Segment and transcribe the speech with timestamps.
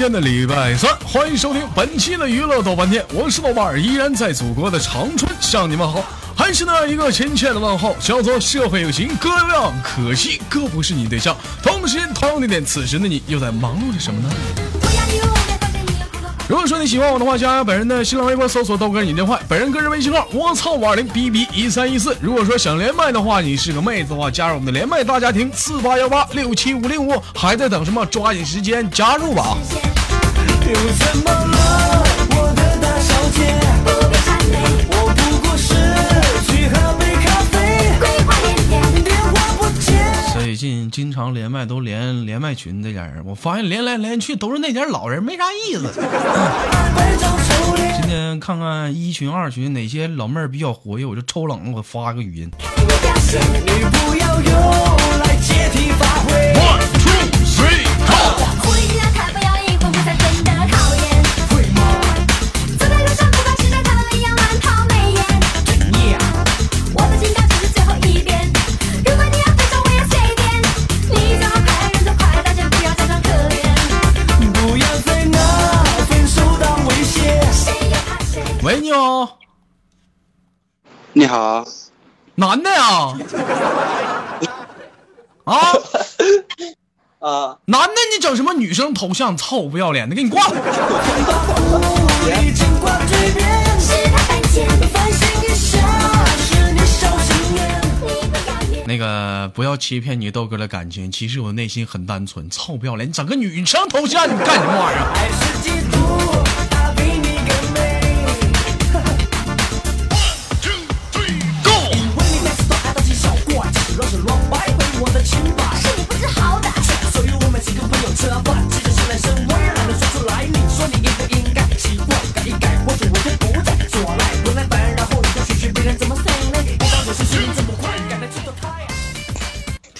[0.00, 6.02] 今天的礼拜三，欢迎收听本期的娱乐豆瓣天，我是豆瓣儿，依然在祖国的长春向你们好，
[6.34, 11.36] 还是那一个亲切的问候，叫做社会有情哥有样，可惜哥不是你对象。
[11.62, 15.29] 同时间同样地点，此时的你又在忙碌着什么呢？
[16.50, 22.16] 如果说你喜欢我的话，加本人的新浪微博，搜索豆哥你电话，本人个人微信号我操五二零 b b 一三一四。
[22.20, 28.04] 如果说想连麦的话，你是个妹子的话，加入我们的连麦大家庭四八幺八六七五零五，还在等什么？
[28.06, 29.56] 抓紧时间加入吧！
[30.66, 31.30] 又怎么
[40.70, 45.90] 近经常连麦都连连麦群这家人，我发现连来连去都是那点老人，没啥意思。
[48.00, 52.48] 今天看看一群二群哪些老妹儿比较活跃，我就抽冷了，我发个语音。
[52.56, 52.62] 你
[53.90, 54.52] 不要用
[55.18, 56.54] 来借题发挥。
[56.54, 57.10] One two
[57.44, 58.14] three go！
[81.30, 81.64] 你好，
[82.34, 82.82] 男的呀？
[85.46, 85.54] 啊，
[87.20, 89.36] 啊，男的，你整什么女生头像？
[89.36, 90.54] 臭不要脸的，给你挂了。
[98.86, 102.50] 那个不要欺骗你豆哥的感情，其实我内心很单纯。
[102.50, 105.06] 臭不要脸，你整个女生头像，你干什么玩意儿？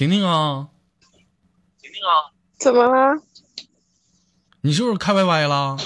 [0.00, 0.66] 婷婷啊，
[1.82, 3.20] 婷婷啊怎么了？
[4.62, 5.76] 你是不是开 YY 了？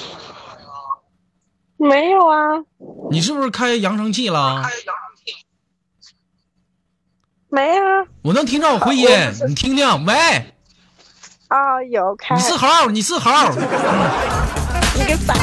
[1.78, 2.62] 没有啊，
[3.10, 4.62] 你是不是开扬声器了？
[7.48, 8.06] 没啊。
[8.22, 9.08] 我能听到我回音，
[9.48, 10.04] 你听听。
[10.04, 10.54] 喂，
[11.48, 12.40] 啊、有开你。
[12.40, 13.30] 是猴，你是猴，
[14.94, 15.34] 你个傻！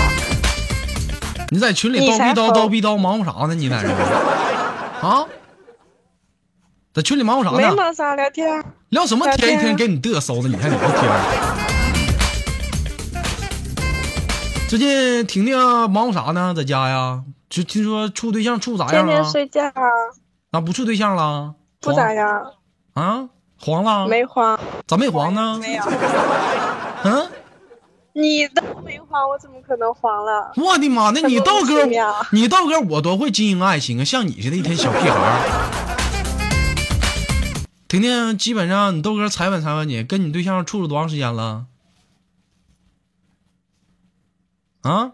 [1.52, 3.54] 你在群里叨逼叨叨逼叨忙活啥呢？
[3.54, 3.90] 你在这
[5.06, 5.26] 啊？
[6.94, 7.58] 在群里忙活啥呢？
[7.58, 8.62] 没忙啥聊天。
[8.90, 9.54] 聊什么天？
[9.54, 11.10] 一天天给你嘚瑟的，你还聊天？
[14.68, 15.58] 最近婷婷
[15.90, 16.54] 忙活啥呢？
[16.54, 17.24] 在家呀？
[17.50, 19.08] 就听说处对象处咋样啊？
[19.08, 19.82] 天天睡觉啊，
[20.52, 21.56] 啊，不处对象了？
[21.80, 22.52] 不咋样，
[22.96, 23.30] 啊？
[23.58, 24.06] 黄了？
[24.06, 24.60] 没黄。
[24.86, 25.58] 咋没黄呢？
[25.62, 25.84] 没有，
[27.06, 27.30] 嗯，
[28.12, 30.52] 你都没黄，我怎么可能黄了？
[30.58, 31.12] 我的妈！
[31.12, 31.86] 那你豆哥
[32.34, 34.04] 你豆哥，我多会经营爱情啊！
[34.04, 36.01] 像你似的，一天小屁孩儿。
[37.92, 41.66] 婷婷，基本上你豆哥采访采访你，跟你对象处了多长时间了？
[44.80, 45.12] 啊，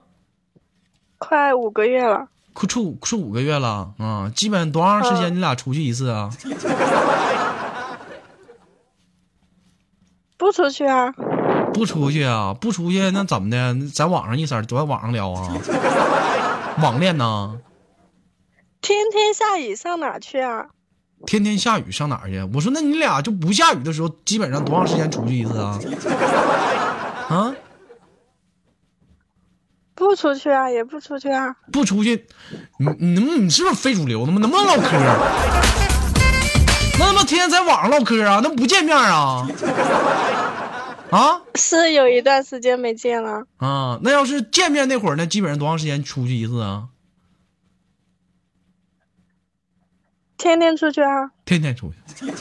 [1.17, 4.31] 快五个月了，快处处五个月了啊！
[4.35, 6.29] 基本多长时间嗯你俩出去一次啊？
[10.37, 11.11] 不出去啊？
[11.73, 12.53] 不出去啊？
[12.53, 13.75] 不出去那怎么的？
[13.89, 15.51] 在网上一色都在网上聊啊？
[16.83, 17.59] 网恋呢？
[18.81, 20.67] 天天下雨上哪去啊？
[21.25, 22.41] 天天下雨上哪儿去？
[22.53, 25.79] 我说那你俩就不下雨的时候，基本上多长时间出去一次啊？
[27.29, 27.53] 啊？
[29.95, 31.55] 不出去啊，也不出去啊。
[31.71, 32.27] 不出去，
[32.77, 34.39] 你你你是不是非主流的吗？
[34.39, 34.91] 能不能唠嗑？
[36.99, 38.39] 那他妈天天在网上唠嗑啊？
[38.43, 39.47] 那不见面啊？
[41.09, 43.97] 啊是有一段时间没见了，啊！
[44.03, 45.25] 那要是见面那会儿呢？
[45.25, 46.83] 基本上多长时间出去一次啊？
[50.37, 51.31] 天天出去啊。
[51.45, 51.95] 天天出去。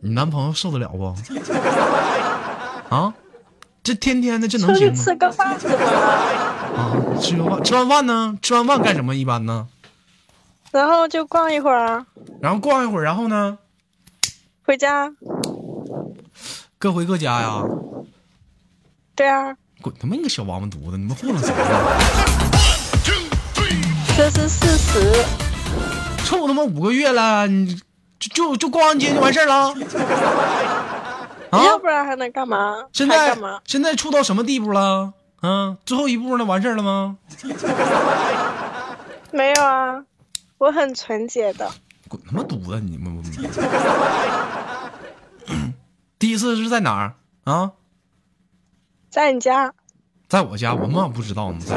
[0.00, 1.14] 你男朋友受得了不？
[2.94, 3.12] 啊？
[3.82, 5.04] 这天天的这能出去行吗？
[5.04, 5.82] 吃个饭怎么了？
[6.76, 8.36] 啊，吃个饭，吃完饭呢？
[8.42, 9.14] 吃完饭干什么？
[9.14, 9.68] 一般呢？
[10.72, 12.06] 然后就逛一会儿啊，
[12.40, 13.58] 然后逛一会儿，然后呢？
[14.64, 15.12] 回家。
[16.78, 17.62] 各回各家呀？
[19.14, 20.98] 对啊，滚他妈你个小王八犊子！
[20.98, 22.35] 你们糊弄谁呢？
[26.24, 27.80] 处他妈五个月了，你
[28.18, 29.74] 就就就逛完街就完事儿了？
[31.50, 31.64] 啊？
[31.64, 32.84] 要不然还能干嘛？
[32.92, 33.36] 现在？
[33.64, 35.12] 现在处到什么地步了？
[35.40, 36.44] 啊，最后一步呢？
[36.44, 37.16] 完事儿了吗？
[39.30, 40.02] 没有啊，
[40.58, 41.70] 我很纯洁的。
[42.08, 42.80] 滚他妈犊子！
[42.80, 43.22] 你们
[46.18, 47.14] 第一次是在哪儿？
[47.44, 47.72] 啊，
[49.10, 49.72] 在你家，
[50.28, 51.76] 在我家，我妈不知道呢，在。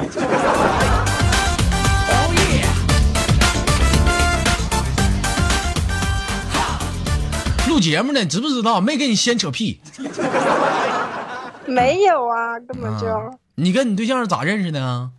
[7.80, 8.82] 录节目呢，知不知道？
[8.82, 9.80] 没跟你先扯屁。
[11.66, 15.12] 没有啊，根本就、啊你跟你对象是咋认识的啊？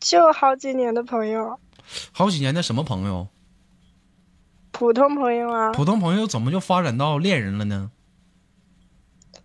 [0.00, 1.58] 就好几年的朋友，
[2.12, 3.26] 好几年的什么朋友？
[4.72, 7.90] 普通朋友啊，普通朋友怎么就发展到恋人了呢？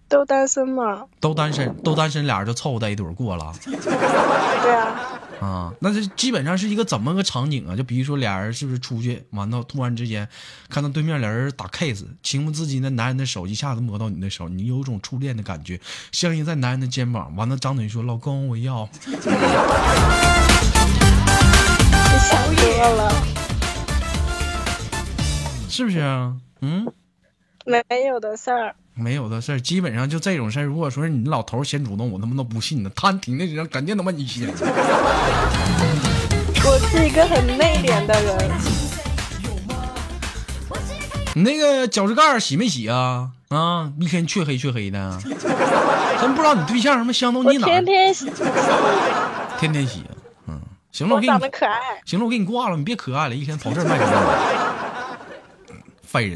[0.07, 1.05] 都单身嘛。
[1.19, 5.73] 都单身，都单身，俩人就凑合在一堆儿过了 对啊，啊？
[5.79, 7.75] 那这基本上是一个怎么个场景啊？
[7.75, 10.27] 就比如说俩人是不是出去完了突然之间
[10.69, 15.79] 看到对面俩人打 case，情不自禁的男人的手一下子摸到你的手，你有一种初恋的感觉，
[16.11, 18.89] 相依在男人的肩膀，完了张嘴说：“老公，我要。
[19.05, 19.13] 你
[22.19, 23.11] 想多了，”
[25.69, 26.35] 是不是啊？
[26.61, 26.91] 嗯。
[27.65, 28.75] 没有的事儿。
[28.97, 30.63] 没有的事儿，基本上就这种事儿。
[30.63, 32.89] 如果说是你老头儿先主动，我他妈都不信呢。
[32.95, 34.47] 他挺那人，肯定他妈你先。
[36.69, 38.51] 我是一个很内敛的人，
[41.35, 43.29] 你 那个脚趾盖儿洗没洗啊？
[43.49, 45.19] 啊，一天黢黑黢黑的。
[46.19, 47.67] 真不知道你对象什么相中你哪？
[47.67, 48.29] 天天洗，
[49.59, 50.11] 天天洗啊。
[50.47, 50.59] 嗯，
[50.91, 51.79] 行了，我我给你可爱。
[52.05, 54.11] 行了，我给你挂了，你别可爱了，一天跑这儿卖什么？
[56.03, 56.35] 烦人。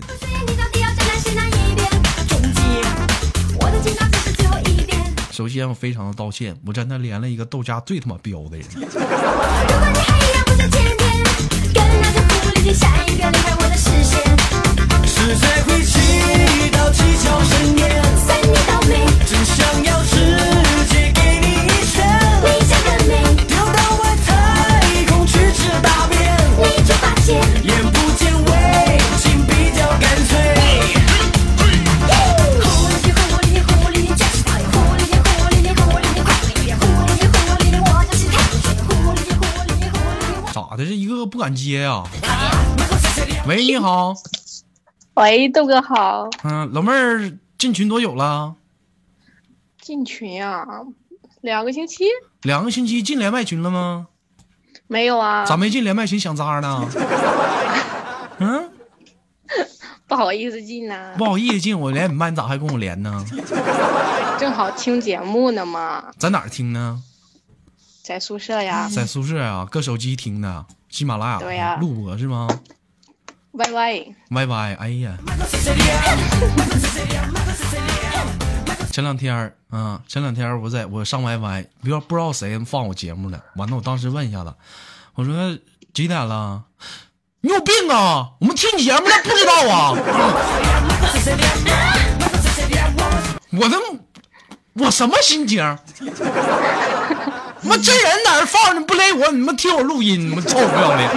[5.31, 8.65] 首先，我非常的道歉，我真的连了一个豆家最他妈彪的人。
[8.75, 8.91] 如果
[9.91, 10.81] 你还一样不在前
[40.71, 40.85] 咋的？
[40.85, 42.01] 这一个个不敢接呀、
[43.45, 44.13] 喂，你好，
[45.15, 48.55] 喂，豆哥好，嗯、老妹儿进群多久了？
[49.81, 50.65] 进群啊，
[51.41, 52.05] 两个星期
[52.43, 54.07] 两个星期进连麦群了吗？
[54.87, 55.43] 没有啊？
[55.45, 56.87] 咋没进连麦群想渣呢？
[58.39, 58.71] 嗯，
[60.07, 63.25] 不好意思进呐、不好意思进我连你麦，你咋还跟我连呢？
[64.39, 67.03] 正好听节目呢嘛，在哪儿听呢？
[68.03, 72.47] 在宿舍呀 在宿舍呀，搁手机听的，喜马拉雅对呀录播是吗
[73.51, 75.17] ，Y Y，？Y Y，哎呀，
[78.91, 84.53] 前两天儿啊，前两天儿我在我上 Y Y，不知道不知道谁放我节目了，完了我当时问一下子，
[85.15, 85.57] 我说
[85.93, 86.63] 几点了？
[87.43, 88.31] 你有病啊！
[88.39, 89.93] 我们听你节目了不知道啊？
[93.51, 93.77] 我的
[94.73, 95.59] 我什么心情？
[97.71, 99.31] 妈这人在这放着不勒我？
[99.31, 101.09] 你们听我录音，你们臭不要脸！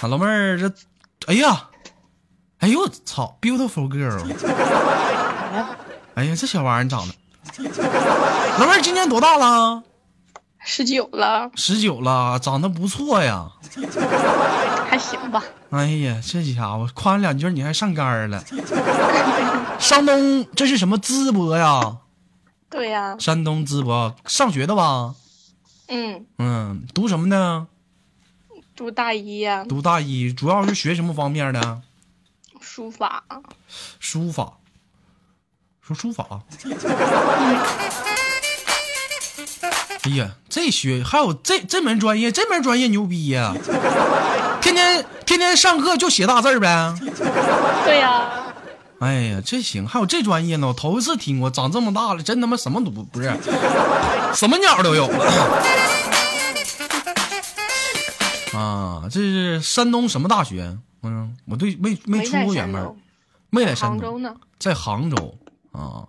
[0.00, 0.68] 啊，老妹儿这，
[1.26, 1.68] 哎呀，
[2.58, 4.20] 哎呦我操，beautiful girl！
[6.14, 7.14] 哎呀，这小玩意儿长得，
[8.58, 9.84] 老妹儿今年多大了？
[10.64, 13.46] 十九了，十九了，长得不错呀。
[14.90, 15.44] 还行吧？
[15.70, 18.42] 哎呀，这家伙夸两句你还上杆儿了。
[19.78, 21.98] 山东这是什么淄博呀？
[22.72, 25.14] 对呀、山东淄博上学的吧？
[25.88, 27.66] 嗯，嗯，读什么呢？
[28.74, 31.82] 读大一呀、读大一，主要是学什么方面的？
[32.60, 33.22] 书法，
[34.00, 34.54] 书法。
[35.82, 36.40] 说书法。
[40.04, 43.54] 哎呀，这学还有这这门专业，这门专业牛逼呀！
[44.62, 46.94] 天天天天上课就写大字儿呗。
[47.84, 48.51] 对呀、
[49.02, 51.50] 哎呀，这行，还有这专业呢，我头一次听过。
[51.50, 53.36] 长这么大了，真他妈什么都不不是，
[54.32, 55.24] 什么鸟都有了。
[58.54, 60.78] 啊，这是山东什么大学？
[61.02, 62.94] 嗯，我对没没出过远门，，
[63.50, 64.36] 没在山东，杭州呢。
[64.60, 65.36] 在杭州
[65.72, 66.06] 啊。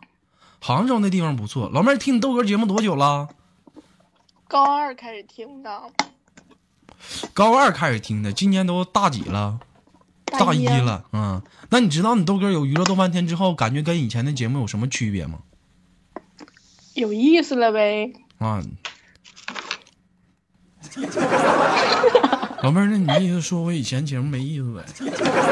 [0.59, 1.71] 杭州那地方不错。
[1.73, 3.27] 老妹儿听你豆哥节目多久了？
[4.47, 5.81] 高二开始听的，
[7.33, 9.59] 高二开始听的，今年都大几了？
[10.39, 11.05] 大一啊了。
[11.13, 15.39] 嗯，那你知道你豆哥有娱乐豆半天之后，感觉跟以前的节目有什么区别吗？
[16.95, 18.13] 有意思了呗？
[18.37, 18.61] 啊。
[22.61, 24.83] 老妹儿，那你意思说我以前节目没意思呗？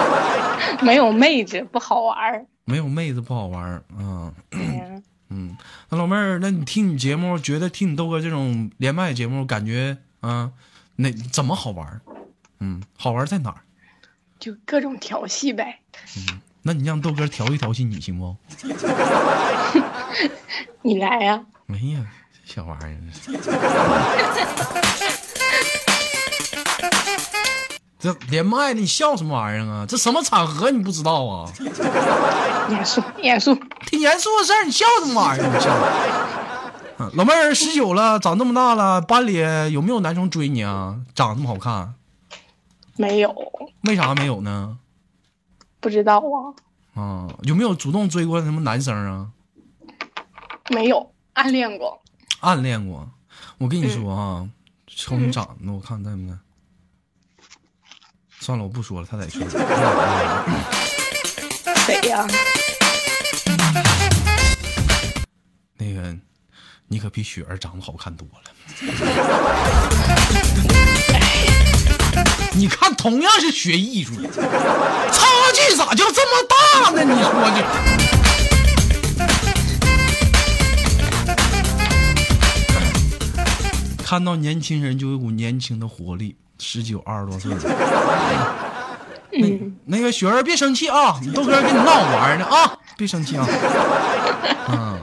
[0.81, 2.45] 没有妹子不好玩儿。
[2.63, 4.31] 没有妹子不好玩儿啊。
[4.51, 5.57] 嗯嗯，
[5.89, 10.51] 那老妹儿，那你听你节目，觉得听你豆哥这种连麦节目，感觉啊，
[10.97, 12.01] 那怎么好玩儿？
[12.59, 13.61] 嗯，好玩在哪儿？
[14.41, 15.79] 就各种调戏呗。
[16.17, 18.35] 嗯那你让豆哥调一调戏你行不？
[20.83, 22.05] 你来呀、哎呀，
[22.45, 23.01] 这小玩意儿。
[27.99, 29.87] 这连麦的，你笑什么玩意儿啊？
[29.89, 31.49] 这什么场合你不知道啊？
[32.69, 33.55] 严肃严肃，
[33.87, 35.47] 挺严肃的事儿，你笑什么玩意儿？
[35.47, 35.71] 你笑。
[35.71, 39.39] 啊老妹儿十九了，长这么大了，班里
[39.73, 40.97] 有没有男生追你啊？
[41.15, 41.95] 长这么好看，
[42.97, 43.33] 没有，
[43.83, 44.77] 为啥没有呢？
[45.79, 46.53] 不知道啊，
[47.01, 49.31] 啊，有没有主动追过什么男生啊？
[50.69, 52.01] 没有暗恋过。
[52.41, 53.09] 暗恋过？
[53.57, 54.49] 我跟你说啊，
[54.87, 56.37] 瞅你长得，我看在不在？
[58.39, 59.41] 算了，我不说了，他在说。
[61.85, 62.27] 谁呀、
[65.77, 66.15] 那个，
[66.87, 68.51] 你可比雪儿长得好看多了。
[72.53, 77.01] 你看，同样是学艺术，差距咋就这么大呢？
[77.03, 77.63] 你说这。
[84.03, 87.59] 看到年轻人就有股年轻的活力，十九二十多岁了。
[89.31, 93.47] 嗯，那个雪儿别生气啊，你豆哥跟你闹玩呢啊，别生气啊。
[94.67, 94.99] 嗯，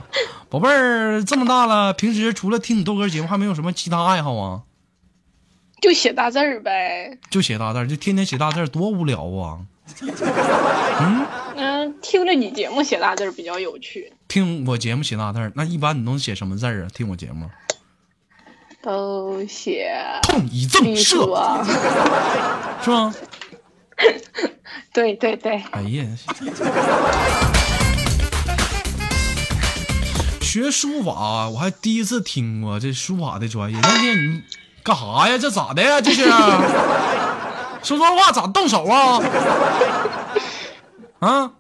[0.51, 4.61] 宝贝儿这么大了，平时除了听你豆哥节目，还没有什么其他爱好啊？
[5.81, 7.17] 就写大字儿呗。
[7.31, 9.61] 就写大字儿，就天天写大字儿，多无聊啊！
[11.57, 16.89] 嗯、听着你节目写大字儿比较有趣，听我节目写大字儿，那一般你能写什么字儿啊？
[16.93, 17.49] 听我节目，
[18.83, 19.91] 都写
[20.23, 21.65] 痛以正射，啊。
[22.85, 23.15] 是吗？
[24.93, 26.05] 对对对，哎呀，
[30.41, 33.79] 学书法我还第一次听过这书法的专业。
[33.81, 34.43] 那天你
[34.83, 35.37] 干啥呀？
[35.39, 36.01] 这咋的呀？
[36.01, 36.25] 这是
[37.83, 39.23] 说说话咋动手啊？
[41.21, 41.53] 啊，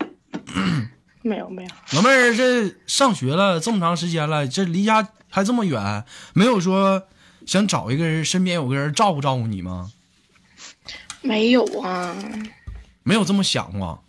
[1.23, 7.03] 没有没有，老妹儿，这上学了这么长时间了，这离家还这么远，没有说
[7.47, 9.91] 想找一个人，身边有个人照顾照顾你吗？
[11.21, 12.15] 没有啊，
[13.03, 14.03] 没有这么想过？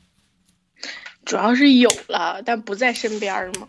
[1.26, 3.68] 主要是有了，但不在身边儿嘛。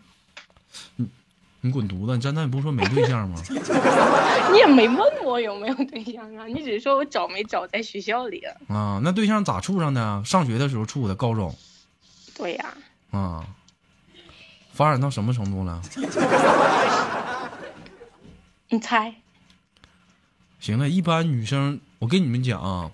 [1.63, 2.17] 你滚犊子！
[2.17, 3.41] 你刚才不是说没对象吗？
[4.51, 8.57] 你也没问我有没有对象啊，你只是说我找没找在学校里啊。
[8.69, 10.25] 啊，那对象咋处上的？
[10.25, 11.55] 上学的时候处的，高中
[12.35, 12.75] 对呀、
[13.11, 13.47] 啊，
[14.73, 15.83] 发展到什么程度了？
[18.71, 19.15] 你猜？
[20.61, 22.91] 行了，一般女生，我跟你们讲啊，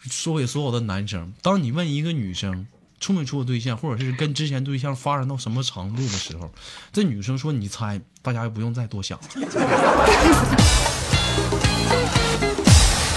[0.00, 2.66] 说给所有的男生，当你问一个女生
[3.00, 6.52] 处没处过对象，或者是跟之前对象发展到什么程度的时候，
[6.92, 9.24] 这女生说你猜，大家就不用再多想了。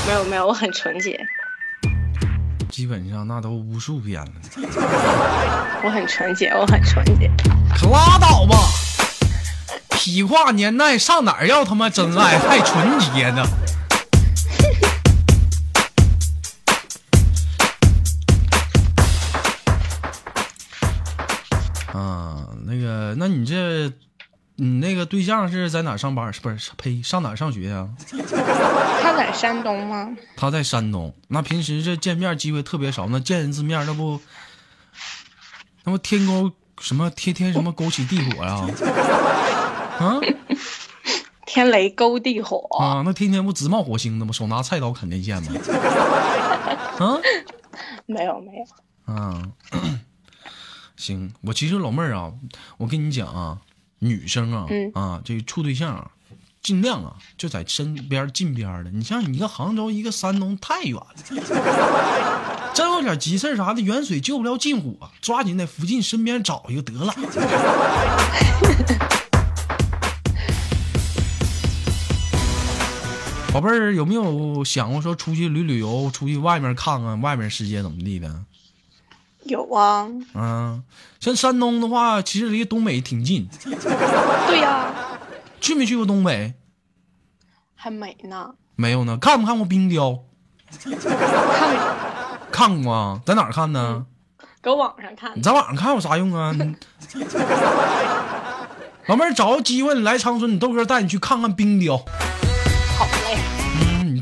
[0.08, 1.20] 没有没有，我很纯洁，
[2.70, 4.32] 基本上那都无数遍了，
[5.84, 7.30] 我很纯洁，我很纯洁。
[7.75, 8.58] 可拉倒吧！
[9.92, 13.46] 痞话年代上哪儿要他妈真爱，还纯洁呢？
[21.94, 23.88] 啊，那个，那你这，
[24.56, 26.34] 你那个对象是在哪上班？
[26.34, 26.72] 是不是？
[26.76, 27.88] 呸，上哪上学呀、
[29.02, 30.10] 他在山东吗？
[30.36, 34.20] 他在山东，那平时这见面机会特别少，那见一次面，那不，
[35.84, 38.68] 那不天高什么天天什么勾起地火呀、
[40.00, 40.20] 啊？
[41.46, 44.32] 天雷勾地火，啊，那天天不直冒火星子吗？
[44.32, 45.52] 手拿菜刀砍电线吗？
[46.98, 47.22] 啊
[48.08, 49.44] 没有没有，啊，
[51.03, 52.31] 行，我其实老妹儿啊，
[52.77, 53.60] 我跟你讲啊，
[54.00, 56.12] 女生啊、嗯啊，这处对象啊，
[56.62, 58.91] 尽量啊就在身边近边的。
[58.91, 61.13] 你像你一个杭州，一个山东，太远了。
[62.74, 67.13] 真有点急事儿啥的，远水救不了近火，抓紧在附近身边找一个得了。
[73.51, 78.45] 宝贝儿，有没有想过说出去旅旅游，出去外面看看外面世界怎么地的？
[79.46, 80.84] 有啊，嗯，
[81.20, 83.48] 像山东的话，其实离东北挺近。
[84.48, 84.88] 对呀、
[85.60, 86.54] 去没去过东北？
[87.76, 89.18] 还没呢，没有呢。
[89.18, 90.20] 看没看过冰雕？
[90.80, 91.92] 看过，
[92.52, 94.06] 看过啊，在哪儿看呢？
[94.62, 96.56] 搁网上看你在网上看有啥用啊？
[99.08, 102.02] 老妹儿，找个机会你来长春，你豆哥带你去看看冰雕。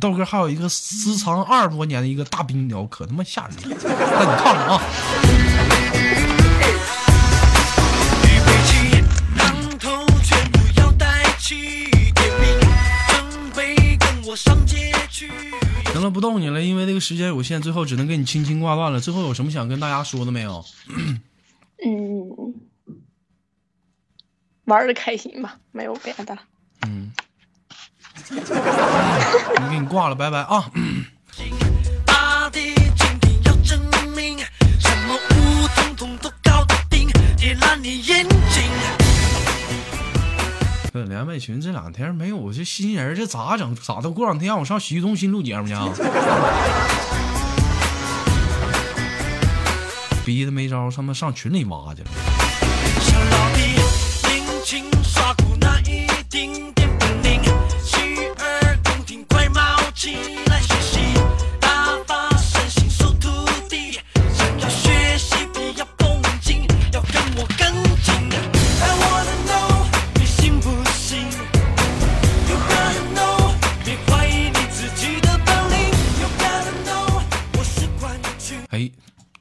[0.02, 3.78] 豆哥还有一个私藏二十多年的一个大冰雕，可他妈吓人了。
[3.84, 4.82] 那你看看啊。
[8.26, 9.04] 预备起，
[9.38, 12.60] 当头全部要带起，点名，
[13.10, 15.30] 准备跟我上街去。
[15.94, 19.00] 行了，不逗你了，因为这个时间有限，最后只能给你轻轻挂断了。
[19.00, 20.66] 最后有什么想跟大家说的没有？
[21.86, 22.56] 嗯，
[24.66, 26.42] 玩的开心吧，没有别的了。
[26.88, 27.12] 嗯，
[29.32, 30.70] 我给你挂了，拜拜啊！
[40.94, 43.74] 这连麦群这两天没有这新人，这咋整？
[43.76, 44.10] 咋的？
[44.12, 45.88] 过两天让我上洗浴中心录节目去啊？
[50.26, 52.10] 逼的没招，他妈上群里挖去了。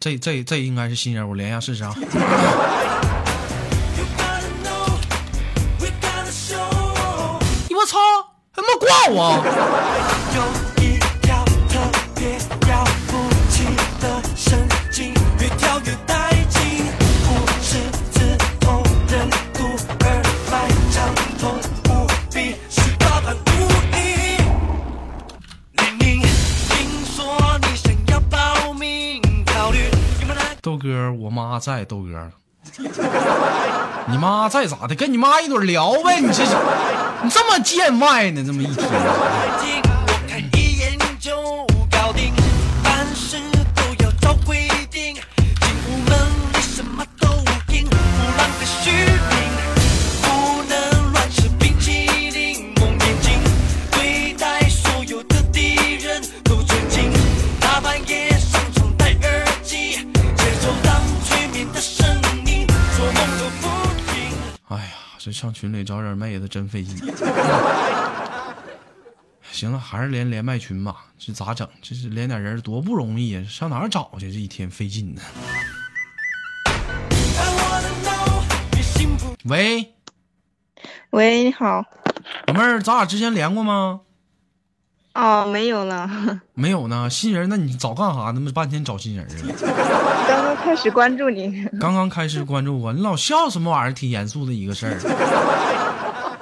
[0.00, 1.94] 这这这应该是新人，我连一下试试啊。
[7.68, 7.98] 我操，
[8.54, 9.42] 他妈挂我。
[30.82, 32.30] 哥，我妈在，豆哥，
[34.08, 34.94] 你妈在咋的？
[34.94, 36.42] 跟你妈一堆聊呗，你这
[37.22, 38.42] 你这么见外呢？
[38.44, 39.79] 这么一天，
[65.60, 66.96] 群里找点妹子真费劲。
[69.52, 71.68] 行了，还是连连麦群吧，这咋整？
[71.82, 74.32] 这是连点人多不容易啊，上哪儿找去？
[74.32, 75.20] 这一天费劲呢。
[79.44, 79.92] 喂，
[81.10, 81.84] 喂，你好。
[82.46, 84.00] 老妹儿，咱俩之前连过吗？
[85.14, 86.08] 哦，没有了，
[86.54, 88.30] 没有呢，新人，那你早干啥？
[88.32, 89.30] 那么半天找新人啊？
[90.28, 91.64] 刚刚开始关注你。
[91.80, 93.92] 刚刚开始关注我，你老笑什么玩意儿？
[93.92, 96.36] 挺严肃的一个事儿。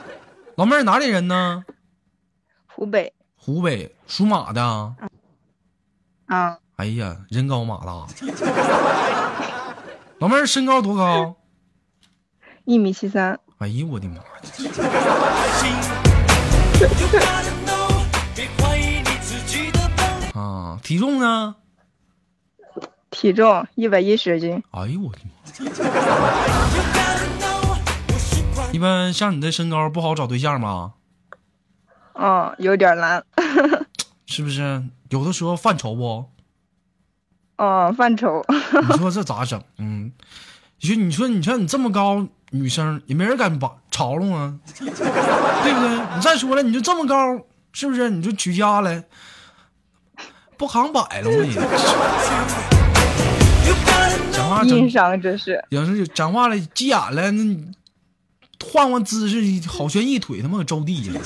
[0.57, 1.65] 老妹儿哪里人呢？
[2.67, 3.13] 湖北。
[3.37, 4.95] 湖北属马的啊。
[6.27, 8.07] 啊，哎呀，人高马大。
[10.19, 11.37] 老妹儿身高多高？
[12.65, 14.23] 一米七三，哎呦我的妈呀！
[20.39, 21.57] 啊，体重呢？
[23.11, 24.63] 体重一百一十斤。
[24.71, 25.33] 哎呦我的妈！
[28.71, 30.93] 一般像你这身高不好找对象吧？
[32.15, 33.25] 嗯，有点难。
[34.27, 34.85] 是不是？
[35.09, 36.27] 有的时候犯愁不？
[37.57, 38.45] 哦，犯愁。
[38.89, 39.61] 你说这咋整？
[39.79, 40.13] 嗯，
[40.81, 46.15] 你说你说你像你这么高女生，也没人敢把嘲弄啊，对不对？
[46.15, 47.41] 你再说了，你就这么高，
[47.73, 48.09] 是不是？
[48.11, 49.03] 你就娶家了，
[50.59, 51.55] 不扛摆了吗你？
[54.33, 55.65] 讲话整硬伤这是。
[55.71, 57.57] 要是讲话了急眼了，那
[58.73, 61.21] 换换姿势，好悬一腿他妈给着地了。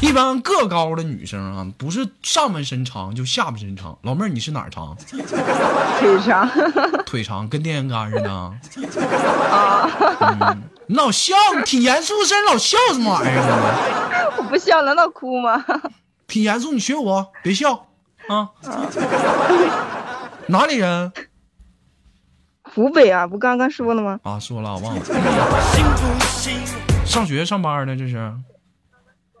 [0.00, 3.98] 一般个高的女生啊，不是上半身长就下半身长。
[4.02, 4.96] 老妹儿，你是哪儿长？
[5.98, 6.48] 腿长。
[7.04, 8.30] 腿长，跟电线杆似的。
[8.30, 9.90] 啊。
[10.20, 14.32] 嗯，你老笑，你挺严肃的声，老笑什么玩意儿呢？
[14.38, 15.64] 我不笑，难道哭吗？
[16.26, 17.88] 挺严肃，你学我，别笑
[18.28, 18.50] 啊。
[20.48, 21.12] 哪里人？
[22.62, 24.20] 湖北啊，不刚刚说了吗？
[24.24, 25.02] 啊，说了，我忘了。
[27.06, 27.96] 上学上班呢？
[27.96, 28.34] 这是？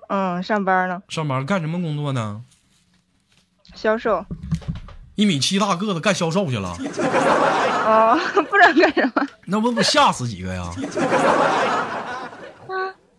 [0.08, 1.02] 嗯，上班呢。
[1.08, 2.42] 上班干什么工作呢？
[3.74, 4.24] 销售。
[5.14, 6.76] 一米七大个子干销售去了。
[7.86, 9.26] 哦，不知道干什么？
[9.46, 10.70] 那不不吓死几个呀？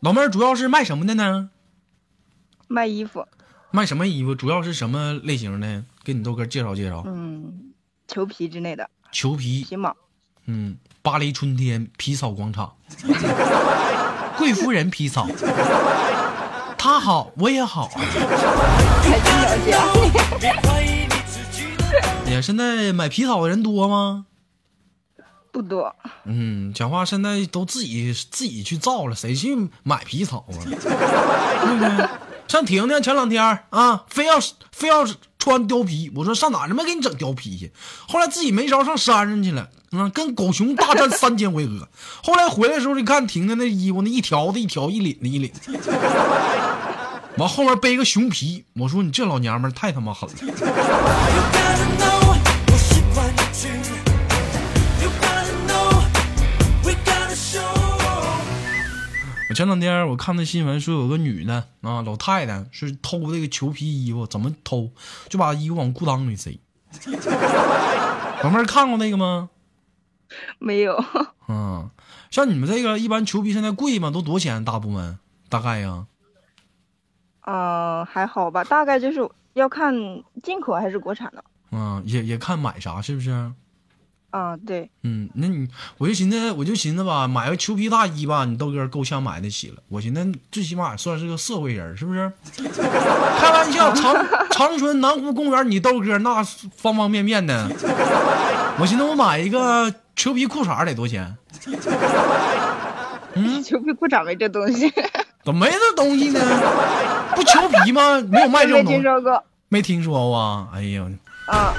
[0.02, 1.50] 老妹儿主要是卖什么的呢？
[2.68, 3.26] 卖衣服。
[3.72, 4.34] 卖什么衣服？
[4.36, 5.84] 主要是什么类型的？
[6.04, 7.04] 给你豆哥介绍介绍。
[7.06, 7.72] 嗯，
[8.08, 8.90] 裘皮之类的。
[9.12, 9.64] 裘皮。
[9.64, 9.96] 皮毛。
[10.48, 12.76] 嗯，巴黎春天皮草广场，
[14.38, 15.28] 贵夫人皮草，
[16.78, 17.88] 他好我也好。
[17.88, 20.95] 还真了解。
[22.41, 24.26] 现在买皮草的人多吗？
[25.52, 25.95] 不多。
[26.26, 30.60] 嗯，讲话现在都自己自己去造了，谁去买皮草啊？
[30.65, 32.10] 对不对？
[32.48, 34.38] 像婷婷前两天啊，非要
[34.71, 35.06] 非要
[35.39, 37.71] 穿貂皮，我说上哪他妈给你整貂皮去？
[38.08, 41.88] 后来自己没招上山上去了，嗯，跟狗熊大战三千回合。
[42.21, 45.52] 后来回来的时候，你看婷婷那衣服，那一条的一条，一领的一领，
[47.38, 50.36] 完后面背个熊皮，我说你这老娘们太他妈狠了。
[59.56, 64.91] 前两天我看那新闻说有个女的啊，老太太是偷这个裘皮衣服，怎么偷？
[65.30, 66.60] 就把衣服往裤裆里塞。
[68.44, 69.50] 老妹儿看过那个吗？
[70.60, 71.02] 没有，
[71.48, 71.89] 嗯，
[72.30, 74.12] 像你们这个一般裘皮现在贵吗？
[74.12, 74.65] 都多少钱？
[74.65, 76.06] 大部分大概呀？
[77.48, 79.94] 嗯、还好吧，大概就是要看
[80.44, 81.41] 进口还是国产的。
[81.72, 83.54] 嗯，也也看买啥是不是？
[84.36, 85.65] 啊、对，嗯，那你
[85.98, 89.76] 我就寻思，我就寻思吧，买个裘皮大衣吧，你豆哥够呛买得起了。
[89.88, 92.30] 我寻思最起码算是个社会人，是不是？
[93.39, 94.13] 开玩笑，长
[94.52, 96.43] 长春南湖公园，你豆哥那
[96.76, 97.65] 方方面面的。
[98.78, 101.38] 我寻思我买一个裘皮裤衩得多少钱？
[103.63, 104.91] 裘皮裤衩没这东西，
[105.45, 106.41] 怎么没这东西呢？
[107.36, 108.19] 不裘皮吗？
[108.30, 109.41] 没有卖这没种东西，听说过。
[109.69, 110.67] 没听说过啊？
[110.74, 111.06] 哎呀，
[111.48, 111.74] 啊、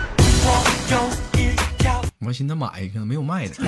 [2.21, 3.55] 我寻思买一个，没有卖的。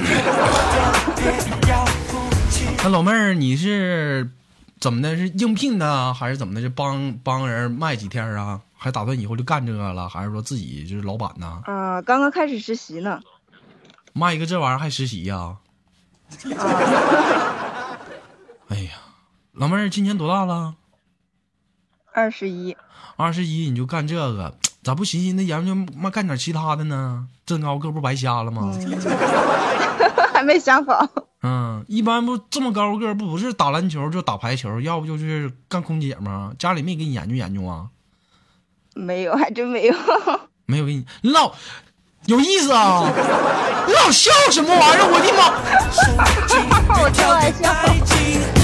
[2.82, 4.30] 那老妹儿，你是
[4.80, 5.16] 怎么的？
[5.16, 6.60] 是应聘的啊，还是怎么的？
[6.60, 8.60] 是帮帮人卖几天啊？
[8.76, 10.08] 还打算以后就干这个了？
[10.08, 11.60] 还是说自己就是老板呢？
[11.66, 13.20] 啊、刚刚开始实习呢。
[14.14, 15.58] 卖一个这玩意儿还实习呀、啊、
[18.68, 18.92] 哎呀，
[19.52, 20.74] 老妹儿今年多大了？
[22.12, 22.76] 二十一，
[23.16, 24.56] 二十一，你就干这个，
[24.88, 27.26] 咋不寻思那研究妈干点其他的呢？
[27.44, 28.72] 这高个不白瞎了吗？
[30.32, 31.06] 还没想好。
[31.42, 36.54] 嗯，一般不这么高个不不是打篮球就打排球，要不就是干空姐吗？
[36.58, 37.88] 家里没给你研究研究啊？
[38.94, 39.94] 没有，还真没有。
[40.64, 41.52] 没有给你，你老
[42.24, 43.12] 有意思啊！
[43.86, 45.04] 你老笑什么玩意儿？
[45.12, 45.52] 我的妈！
[47.04, 48.57] 我开玩笑。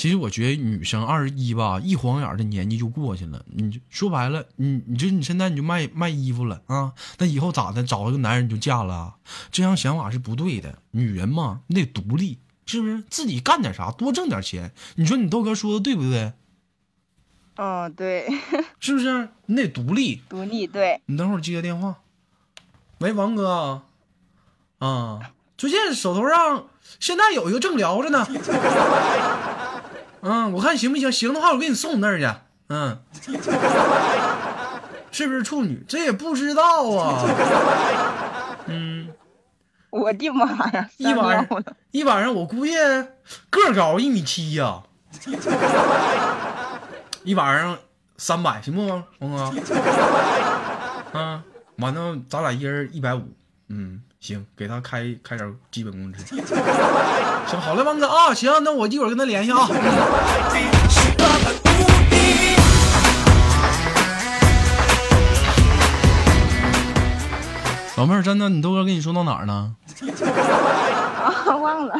[0.00, 3.44] 其实我觉得女生二十一吧，一晃眼的年纪就过去了。
[3.52, 6.94] 你就说白了，你你就你现在你就卖卖衣服了啊？
[7.18, 7.82] 那以后咋的？
[7.84, 9.14] 找一个男人就嫁了啊？
[9.52, 10.78] 这样想法是不对的。
[10.92, 13.04] 女人嘛，你得独立，是不是？
[13.10, 14.72] 自己干点啥，多挣点钱。
[14.94, 16.32] 你说你豆哥说的对不对？
[17.56, 18.26] 嗯，对，
[18.80, 19.28] 是不是？
[19.44, 20.22] 你得独立。
[20.30, 21.02] 独立对。
[21.04, 21.98] 你等会儿接个电话。
[23.00, 23.82] 喂，王哥，
[24.78, 25.20] 啊，
[25.58, 28.26] 最近手头上现在有一个正聊着呢。
[30.22, 31.10] 嗯，我看行不行？
[31.10, 32.28] 行的话，我给你送你那儿去。
[32.68, 32.98] 嗯，
[35.10, 35.84] 是不是处女？
[35.88, 37.24] 这也不知道啊。
[38.66, 39.08] 嗯，
[39.90, 40.88] 我的妈呀！
[40.98, 42.72] 一晚上一晚上，我估计
[43.50, 44.82] 个儿高一米七呀、
[47.24, 47.76] 一晚上
[48.16, 49.02] 三百行不，王
[49.36, 49.52] 哥？
[51.12, 51.42] 嗯，
[51.78, 53.22] 完了，咱俩一人一百五，
[53.68, 56.22] 嗯，行，给他开开点基本工资。
[57.48, 59.66] 行，好嘞，王哥啊，行，那我一会儿跟他联系啊。
[67.96, 69.74] 老妹儿，真的，你豆哥跟你说到哪儿呢？
[70.12, 71.94] 啊，忘了。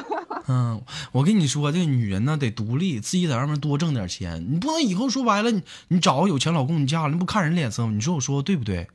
[0.47, 4.47] 嗯，我跟你说，这个女人呢得独立，自己在外面多挣点钱。
[4.51, 7.93] 你不能以后说白了，你你找个有钱老公，你嫁了，你不看人脸色吗？
[7.95, 8.87] 你说我说的对不对？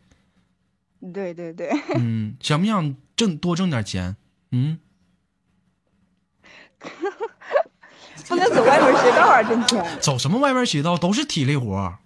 [1.14, 4.16] 对对对，嗯，想不想挣多挣点钱？
[4.52, 4.80] 嗯，
[8.28, 9.86] 不能走歪门邪道啊，挣钱。
[10.00, 12.00] 走什么歪门邪道，都是体力活儿，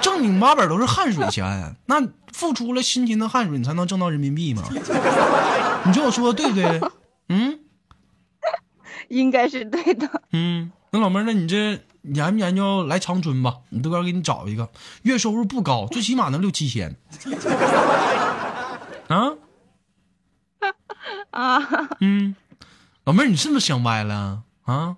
[0.00, 1.76] 正经八本都是汗水钱。
[1.86, 4.62] 那付出了辛勤的汗水，你才能挣到人民币嘛？
[5.84, 6.80] 你说我说的对不对？
[7.28, 7.60] 嗯
[9.08, 10.22] 应该是对的。
[10.32, 13.54] 嗯，那老妹儿，那你这研不研究来长春吧？
[13.70, 14.68] 你豆哥给你找一个，
[15.02, 16.94] 月收入不高，最起码能六七千。
[19.08, 19.32] 啊，
[21.32, 22.36] 啊，嗯，
[23.04, 24.96] 老妹儿，你是不是想歪了啊？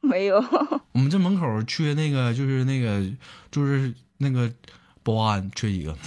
[0.00, 0.44] 没有。
[0.92, 3.00] 我们这门口缺那个，就是那个，
[3.52, 4.50] 就是那个
[5.02, 5.96] 保安，缺一个。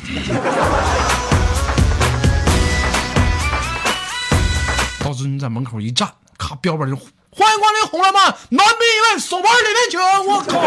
[5.00, 9.98] 到时候你在门口一站，咔标本就欢迎光临红浪漫，男宾一位，手腕里面请。
[10.28, 10.60] 我靠！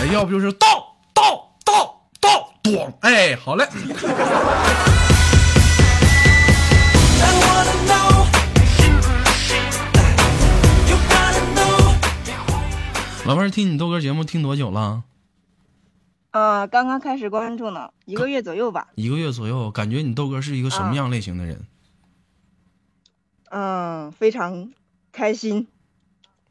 [0.00, 0.89] 哎，要不就是到，
[2.62, 2.92] 咣！
[3.00, 3.66] 哎，好嘞。
[13.26, 15.04] 老妹儿听你豆哥节目听多久了？
[16.32, 18.88] 呃，刚刚开始关注呢，一个月左右吧。
[18.96, 21.66] 一个月左右，感觉你豆哥是一个什么样类型的人？
[23.50, 24.72] 嗯，非常
[25.12, 25.68] 开心，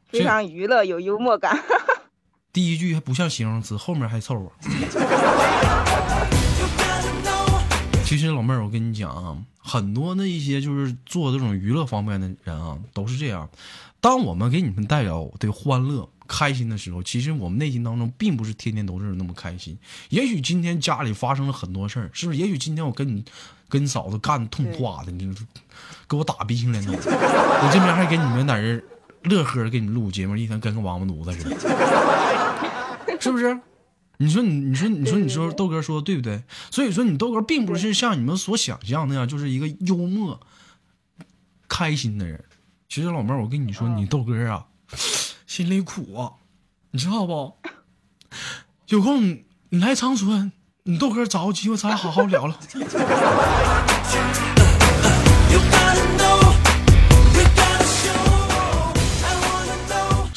[0.08, 1.62] 非常娱乐，有幽默感。
[2.52, 4.50] 第一句还不像形容词，后面还凑合。
[8.10, 13.48] 其实老妹儿，我跟你讲啊，很多那一些就是做这种娱乐方面的人啊，都是这样。
[14.00, 19.78] 当我们给你们带来的欢乐、开心的时候，其实我们内心当中并不是天天都是那么开心。
[20.08, 22.38] 也许今天家里发生了很多事儿，是不是？
[22.40, 23.24] 也许今天我跟你
[23.68, 25.32] 跟嫂子干得痛快的，你
[26.08, 28.82] 给我打鼻青脸肿，我这边还给你们在这
[29.22, 33.20] 乐呵给你们录节目，一天跟个王八犊子似的。
[33.20, 33.56] 是不是？
[34.22, 36.42] 你说你你说你说你说豆哥说的对不对？
[36.70, 40.38] 所以说你豆哥并不是像你们所想象那样，就是一个幽默、
[41.66, 42.44] 开心的人。
[42.86, 44.66] 其实老妹儿，我跟你说，你豆哥啊，
[45.46, 46.32] 心里苦啊，
[46.90, 47.56] 你知道不？
[48.88, 50.52] 有空你你来长春，
[50.82, 52.54] 你豆哥找个机会咱俩好好聊聊。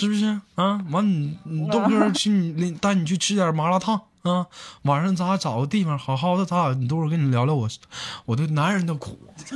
[0.04, 0.82] 是不是啊？
[0.92, 4.46] 完你你豆哥去你领带你去吃点麻辣烫啊！
[4.82, 7.70] 晚上咱俩找个地方好好的，咱俩你豆哥跟你聊聊我
[8.26, 9.18] 我对男人的苦，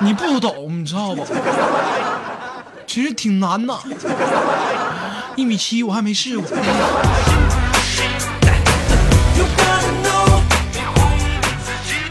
[0.00, 1.24] 你不懂你知道不？
[2.86, 3.78] 其实挺难的，
[5.36, 6.46] 一米七我还没试过。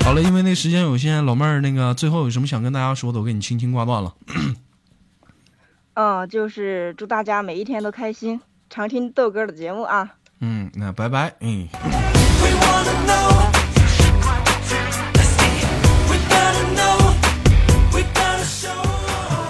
[0.06, 4.14] 好了，因为那时间有限，老妹儿那个最后有什么想跟大家说的，我给你轻轻挂断了。
[6.00, 10.08] 嗯，就是祝大家每一天都开心，常听豆哥的节目啊。
[10.42, 11.68] 嗯，那拜拜，嗯。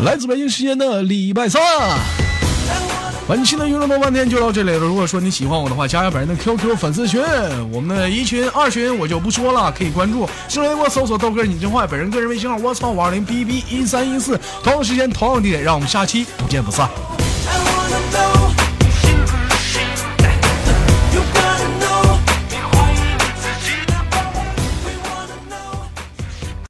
[0.05, 1.61] 来自北京时间的礼拜三，
[3.27, 4.77] 本期的娱乐多半天就到这里了。
[4.77, 7.21] 如果说你喜欢我的话，加下本人的 QQ 粉丝群，
[7.73, 16.89] 我们的一群、二群我就不说了，可以关注新浪微博搜索豆哥你真坏，本人个人微信号我操五二零 bb 一三一四，同样时间同样地点，让我们下期不见不散。